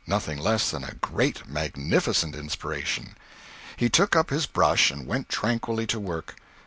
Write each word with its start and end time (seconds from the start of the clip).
Nothing 0.07 0.39
less 0.39 0.71
than 0.71 0.83
a 0.83 0.95
great, 0.95 1.47
magnificent 1.47 2.35
inspiration. 2.35 3.15
He 3.77 3.87
took 3.87 4.15
up 4.15 4.31
his 4.31 4.47
brush 4.47 4.89
and 4.89 5.05
went 5.05 5.29
tranquilly 5.29 5.85
to 5.85 5.99
work. 5.99 6.37